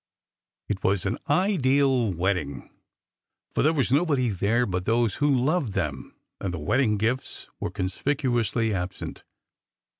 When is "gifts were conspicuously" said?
6.97-8.73